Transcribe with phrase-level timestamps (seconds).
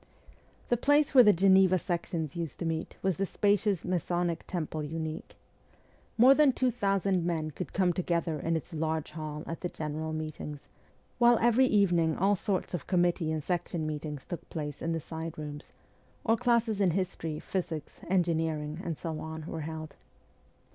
[0.69, 5.35] The place where the Geneva sections used to meet was the spacious Masonic Temple Unique.
[6.17, 10.11] More than two thousand men could come together in its large hall at the general
[10.11, 10.69] meetings,
[11.19, 15.37] while every evening all sorts of committee and section meetings took place in the side
[15.37, 15.71] rooms,
[16.23, 19.93] or classes in history, physics, engineer ing, and so on, w r ere held.